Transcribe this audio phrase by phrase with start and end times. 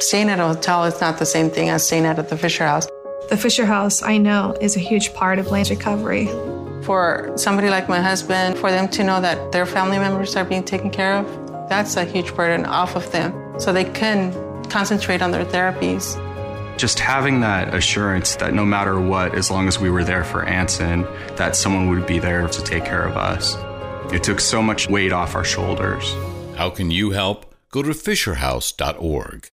[0.00, 2.86] Staying at a hotel is not the same thing as staying at the Fisher House.
[3.30, 6.26] The Fisher House, I know, is a huge part of Lane's recovery.
[6.84, 10.62] For somebody like my husband, for them to know that their family members are being
[10.62, 13.34] taken care of, that's a huge burden off of them.
[13.58, 14.32] So they can
[14.70, 16.16] concentrate on their therapies.
[16.78, 20.44] Just having that assurance that no matter what, as long as we were there for
[20.44, 21.02] Anson,
[21.34, 23.56] that someone would be there to take care of us.
[24.12, 26.14] It took so much weight off our shoulders.
[26.56, 27.52] How can you help?
[27.72, 29.48] Go to fisherhouse.org.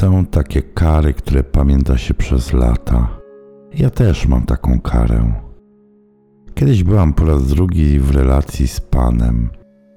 [0.00, 3.08] Są takie kary, które pamięta się przez lata.
[3.74, 5.32] Ja też mam taką karę.
[6.54, 9.50] Kiedyś byłam po raz drugi w relacji z panem,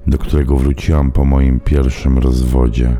[0.08, 2.98] do którego wróciłam po moim pierwszym rozwodzie.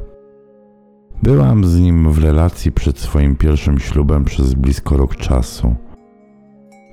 [1.24, 5.76] Byłam z nim w relacji przed swoim pierwszym ślubem przez blisko rok czasu,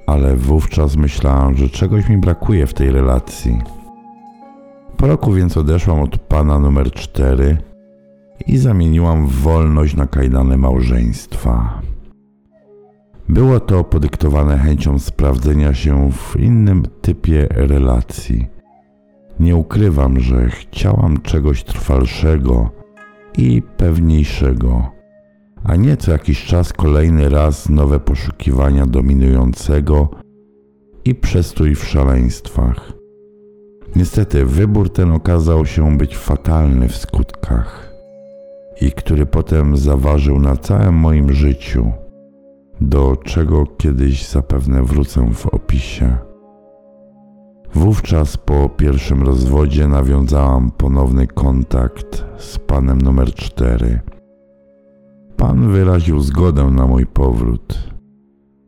[0.06, 3.58] ale wówczas myślałam, że czegoś mi brakuje w tej relacji.
[4.96, 7.69] Po roku więc odeszłam od pana numer cztery
[8.46, 11.80] i zamieniłam wolność na kajdany małżeństwa.
[13.28, 18.46] Było to podyktowane chęcią sprawdzenia się w innym typie relacji.
[19.40, 22.70] Nie ukrywam, że chciałam czegoś trwalszego
[23.38, 24.90] i pewniejszego,
[25.64, 30.08] a nie co jakiś czas kolejny raz nowe poszukiwania dominującego
[31.04, 32.92] i przestój w szaleństwach.
[33.96, 37.89] Niestety wybór ten okazał się być fatalny w skutkach
[38.80, 41.92] i który potem zaważył na całym moim życiu,
[42.80, 46.16] do czego kiedyś zapewne wrócę w opisie.
[47.74, 54.00] Wówczas po pierwszym rozwodzie nawiązałam ponowny kontakt z panem numer cztery.
[55.36, 57.90] Pan wyraził zgodę na mój powrót.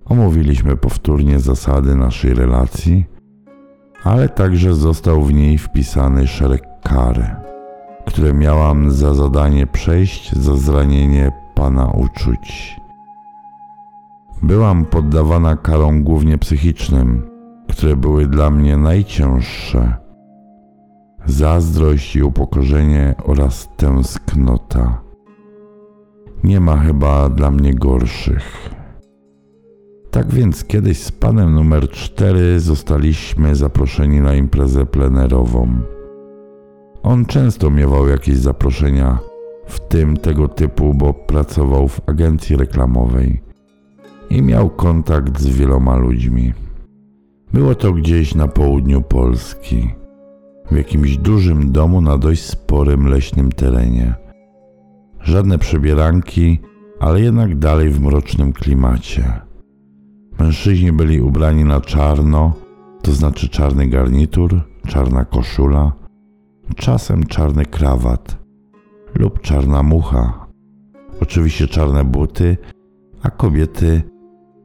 [0.05, 3.05] Omówiliśmy powtórnie zasady naszej relacji,
[4.05, 7.52] ale także został w niej wpisany szereg kar
[8.07, 12.77] które miałam za zadanie przejść za zranienie pana uczuć.
[14.43, 17.31] Byłam poddawana karom głównie psychicznym,
[17.69, 19.95] które były dla mnie najcięższe.
[21.27, 25.03] Zazdrość i upokorzenie oraz tęsknota.
[26.45, 28.71] Nie ma chyba dla mnie gorszych.
[30.11, 35.81] Tak więc kiedyś z panem numer cztery zostaliśmy zaproszeni na imprezę plenerową.
[37.03, 39.19] On często miewał jakieś zaproszenia,
[39.67, 43.41] w tym tego typu, bo pracował w agencji reklamowej
[44.31, 46.53] i miał kontakt z wieloma ludźmi.
[47.53, 49.91] Było to gdzieś na południu Polski,
[50.71, 54.15] w jakimś dużym domu na dość sporym leśnym terenie.
[55.21, 56.59] Żadne przebieranki,
[57.01, 59.41] ale jednak dalej w mrocznym klimacie.
[60.39, 62.53] Mężczyźni byli ubrani na czarno,
[63.03, 65.93] to znaczy czarny garnitur, czarna koszula,
[66.77, 68.37] czasem czarny krawat
[69.15, 70.47] lub czarna mucha.
[71.21, 72.57] Oczywiście czarne buty,
[73.23, 74.03] a kobiety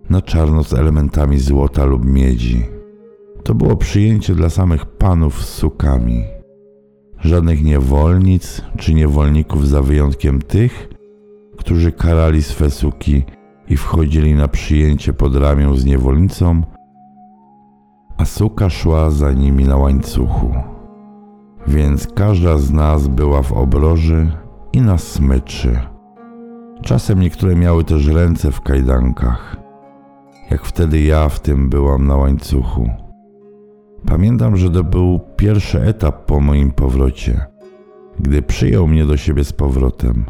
[0.10, 2.66] na czarno z elementami złota lub miedzi.
[3.44, 6.24] To było przyjęcie dla samych panów z sukami.
[7.20, 10.90] Żadnych niewolnic czy niewolników za wyjątkiem tych,
[11.58, 13.24] którzy karali swe suki
[13.70, 16.62] i wchodzili na przyjęcie pod ramię z niewolnicą,
[18.18, 20.77] a suka szła za nimi na łańcuchu
[21.68, 24.32] więc każda z nas była w obroży
[24.74, 25.80] i na smyczy.
[26.82, 29.58] Czasem niektóre miały też ręce w kajdankach,
[30.52, 32.90] jak wtedy ja w tym byłam na łańcuchu.
[34.06, 37.46] Pamiętam, że to był pierwszy etap po moim powrocie,
[38.20, 40.26] gdy przyjął mnie do siebie z powrotem.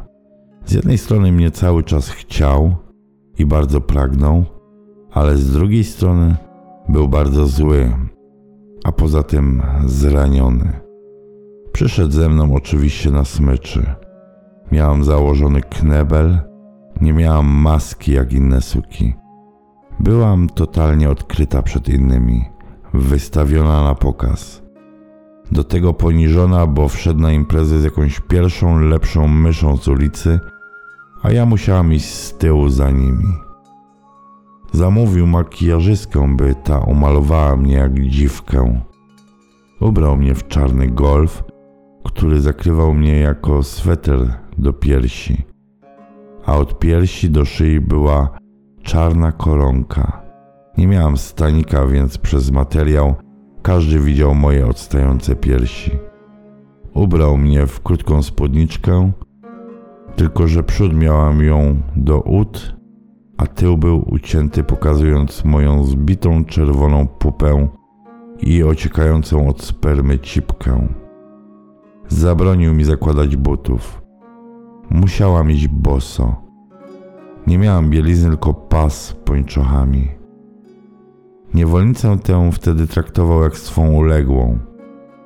[0.66, 2.76] Z jednej strony mnie cały czas chciał
[3.40, 4.46] i bardzo pragnął,
[5.12, 6.36] ale z drugiej strony
[6.90, 7.92] był bardzo zły,
[8.84, 10.87] a poza tym zraniony.
[11.78, 13.86] Przyszedł ze mną oczywiście na smyczy.
[14.72, 16.40] Miałam założony knebel,
[17.02, 19.14] nie miałam maski jak inne suki.
[20.00, 22.46] Byłam totalnie odkryta przed innymi,
[22.94, 24.62] wystawiona na pokaz.
[25.52, 30.40] Do tego poniżona, bo wszedł na imprezę z jakąś pierwszą, lepszą myszą z ulicy,
[31.24, 33.34] a ja musiałam iść z tyłu za nimi.
[34.72, 38.82] Zamówił makijażystkę, by ta umalowała mnie jak dziwkę.
[39.80, 41.44] Ubrał mnie w czarny golf,
[42.08, 45.46] który zakrywał mnie jako sweter do piersi,
[46.46, 48.30] a od piersi do szyi była
[48.84, 50.22] czarna koronka.
[50.78, 53.16] Nie miałam stanika, więc przez materiał
[53.62, 55.92] każdy widział moje odstające piersi.
[56.94, 59.12] Ubrał mnie w krótką spódniczkę,
[60.16, 62.76] tylko że przód miałam ją do ud,
[63.38, 67.68] a tył był ucięty, pokazując moją zbitą czerwoną pupę
[68.42, 70.88] i ociekającą od spermy cipkę.
[72.08, 74.02] Zabronił mi zakładać butów.
[74.90, 76.36] Musiałam iść boso.
[77.48, 80.08] Nie miałam bielizny, tylko pas pończochami.
[81.54, 84.60] Niewolnicę tę wtedy traktował jak swą uległą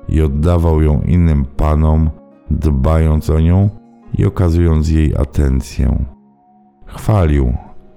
[0.08, 2.10] i oddawał ją innym panom,
[2.50, 3.70] dbając o nią
[4.18, 6.04] i okazując jej atencję.
[6.86, 7.52] Chwalił,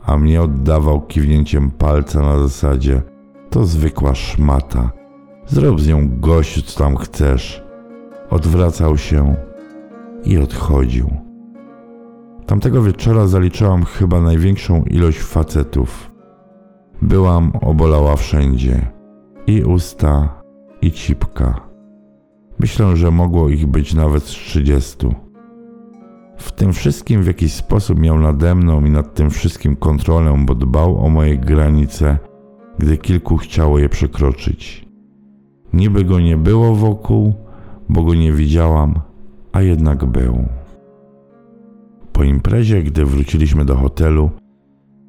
[0.06, 3.02] a mnie oddawał kiwnięciem palca na zasadzie
[3.50, 4.92] to zwykła szmata.
[5.48, 7.65] Zrób z nią gościu, co tam chcesz.
[8.30, 9.36] Odwracał się
[10.25, 11.10] i odchodził.
[12.45, 16.12] Tamtego wieczora zaliczyłam chyba największą ilość facetów.
[17.01, 18.92] Byłam obolała wszędzie.
[19.48, 20.42] I usta,
[20.81, 21.68] i cipka.
[22.60, 25.16] Myślę, że mogło ich być nawet z trzydziestu.
[26.38, 30.56] W tym wszystkim w jakiś sposób miał nade mną i nad tym wszystkim kontrolę, bo
[30.56, 32.18] dbał o moje granice,
[32.80, 34.86] gdy kilku chciało je przekroczyć.
[35.74, 37.33] Niby go nie było wokół,
[37.90, 39.00] bo go nie widziałam,
[39.52, 40.46] a jednak był.
[42.14, 44.30] Po imprezie, gdy wróciliśmy do hotelu,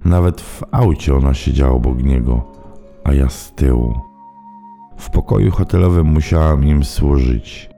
[0.05, 2.53] nawet w aucie ona siedziała obok niego,
[3.05, 3.95] a ja z tyłu.
[4.97, 7.71] W pokoju hotelowym musiałam im służyć,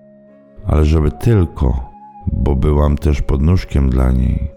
[0.66, 1.90] ale żeby tylko,
[2.32, 4.50] bo byłam też podnóżkiem dla niej.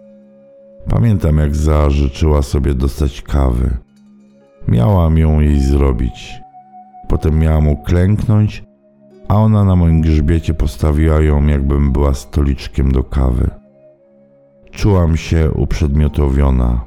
[0.90, 3.78] Pamiętam, jak zażyczyła sobie dostać kawy.
[4.68, 6.42] Miałam ją jej zrobić.
[7.08, 8.64] Potem miałam uklęknąć,
[9.32, 13.50] a ona na moim grzbiecie postawiła ją, jakbym była stoliczkiem do kawy.
[14.72, 16.82] Czułam się uprzedmiotowiona.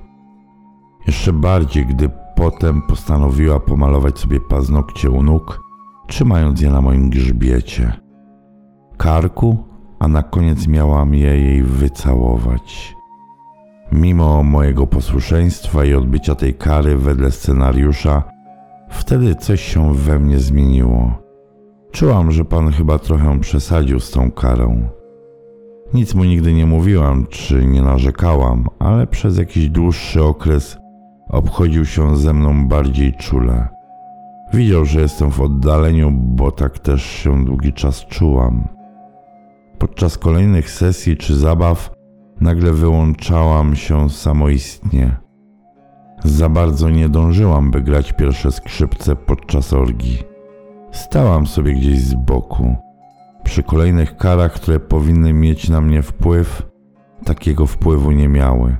[1.06, 5.60] Jeszcze bardziej, gdy potem postanowiła pomalować sobie paznokcie u nóg,
[6.06, 7.92] trzymając je na moim grzbiecie.
[8.96, 9.64] Karku,
[9.98, 12.96] a na koniec miałam je jej wycałować.
[13.92, 18.22] Mimo mojego posłuszeństwa i odbycia tej kary wedle scenariusza,
[18.90, 21.23] wtedy coś się we mnie zmieniło.
[21.94, 24.88] Czułam, że pan chyba trochę przesadził z tą karą.
[25.94, 30.78] Nic mu nigdy nie mówiłam czy nie narzekałam, ale przez jakiś dłuższy okres
[31.28, 33.68] obchodził się ze mną bardziej czule.
[34.52, 38.68] Widział, że jestem w oddaleniu, bo tak też się długi czas czułam.
[39.78, 41.90] Podczas kolejnych sesji czy zabaw
[42.40, 45.16] nagle wyłączałam się samoistnie.
[46.24, 50.33] Za bardzo nie dążyłam, by grać pierwsze skrzypce podczas orgii.
[50.94, 52.76] Stałam sobie gdzieś z boku.
[53.44, 56.62] Przy kolejnych karach, które powinny mieć na mnie wpływ,
[57.24, 58.76] takiego wpływu nie miały.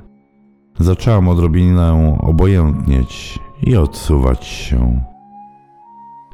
[0.79, 5.01] Zaczęłam odrobinę obojętnieć i odsuwać się.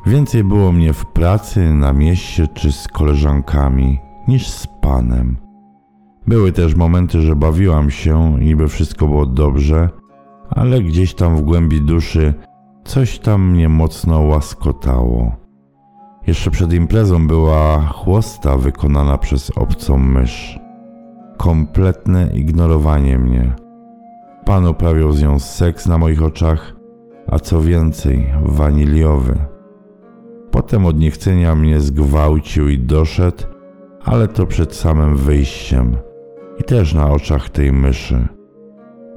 [0.05, 5.37] Więcej było mnie w pracy, na mieście czy z koleżankami niż z panem.
[6.27, 9.89] Były też momenty, że bawiłam się, niby wszystko było dobrze,
[10.49, 12.33] ale gdzieś tam w głębi duszy
[12.83, 15.40] coś tam mnie mocno łaskotało.
[16.27, 20.59] Jeszcze przed imprezą była chłosta wykonana przez obcą mysz.
[21.37, 23.55] Kompletne ignorowanie mnie.
[24.45, 26.75] Pan uprawiał z nią seks na moich oczach,
[27.27, 29.35] a co więcej, waniliowy.
[30.51, 33.43] Potem od niechcenia mnie zgwałcił i doszedł,
[34.03, 35.97] ale to przed samym wyjściem
[36.59, 38.27] i też na oczach tej myszy.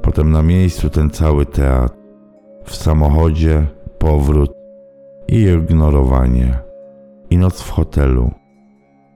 [0.02, 1.94] Potem na miejscu ten cały teatr.
[2.64, 3.66] W samochodzie
[3.98, 4.52] powrót
[5.28, 6.63] i ignorowanie.
[7.34, 8.30] I noc w hotelu.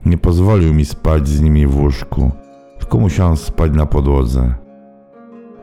[0.05, 2.31] Nie pozwolił mi spać z nimi w łóżku,
[2.79, 4.53] tylko musiałam spać na podłodze.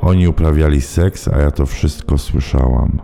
[0.01, 2.99] Oni uprawiali seks, a ja to wszystko słyszałam.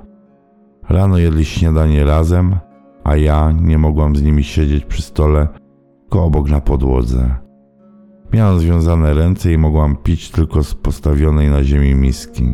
[0.89, 2.57] Rano jedli śniadanie razem,
[3.05, 5.49] a ja nie mogłam z nimi siedzieć przy stole,
[6.01, 7.35] tylko obok na podłodze.
[8.33, 12.53] Miałam związane ręce i mogłam pić tylko z postawionej na ziemi miski.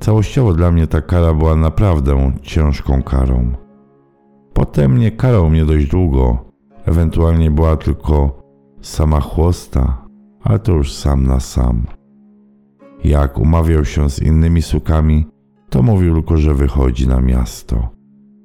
[0.00, 3.69] Całościowo dla mnie ta kara była naprawdę ciężką karą.
[4.52, 6.38] Potem nie karał mnie dość długo,
[6.86, 8.42] ewentualnie była tylko
[8.80, 10.06] sama chłosta,
[10.42, 11.86] ale to już sam na sam.
[13.04, 15.26] Jak umawiał się z innymi sukami,
[15.68, 17.88] to mówił tylko, że wychodzi na miasto,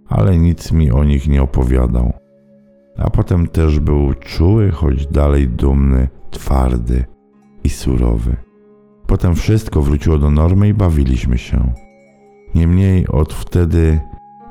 [0.09, 2.13] ale nic mi o nich nie opowiadał.
[2.97, 7.05] A potem też był czuły, choć dalej dumny, twardy
[7.63, 8.35] i surowy.
[9.07, 11.73] Potem wszystko wróciło do normy i bawiliśmy się.
[12.55, 13.99] Niemniej od wtedy,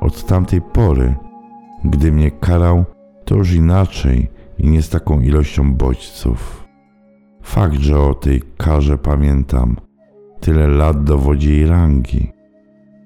[0.01, 1.15] od tamtej pory,
[1.85, 2.85] gdy mnie karał,
[3.25, 6.65] To już inaczej i nie z taką ilością bodźców.
[7.43, 9.77] Fakt, że o tej karze pamiętam,
[10.41, 12.33] tyle lat dowodzi jej rangi.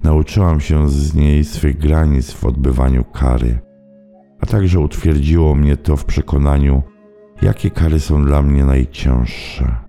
[0.03, 3.59] Nauczyłam się z niej swych granic w odbywaniu kary,
[4.39, 6.83] a także utwierdziło mnie to w przekonaniu,
[7.41, 9.88] jakie kary są dla mnie najcięższe.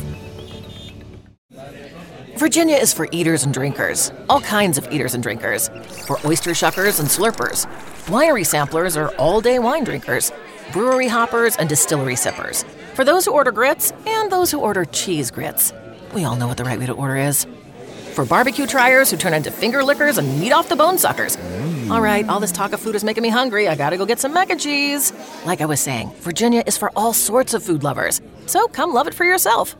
[2.41, 5.69] Virginia is for eaters and drinkers, all kinds of eaters and drinkers.
[6.07, 7.67] For oyster shuckers and slurpers.
[8.07, 10.31] Winery samplers are all day wine drinkers.
[10.73, 12.65] Brewery hoppers and distillery sippers.
[12.95, 15.71] For those who order grits and those who order cheese grits.
[16.15, 17.45] We all know what the right way to order is.
[18.13, 21.37] For barbecue triers who turn into finger lickers and meat off the bone suckers.
[21.37, 21.91] Mm.
[21.91, 23.67] All right, all this talk of food is making me hungry.
[23.67, 25.13] I gotta go get some mac and cheese.
[25.45, 28.19] Like I was saying, Virginia is for all sorts of food lovers.
[28.47, 29.75] So come love it for yourself.